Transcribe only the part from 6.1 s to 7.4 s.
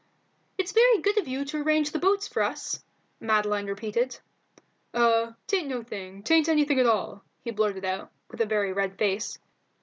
'tain't anything at all,"